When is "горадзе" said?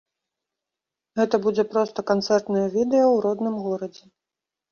3.67-4.05